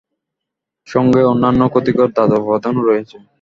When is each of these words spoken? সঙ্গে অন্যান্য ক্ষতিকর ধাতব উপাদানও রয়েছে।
সঙ্গে 0.87 1.21
অন্যান্য 1.31 1.61
ক্ষতিকর 1.71 2.07
ধাতব 2.15 2.41
উপাদানও 2.43 2.81
রয়েছে। 2.83 3.17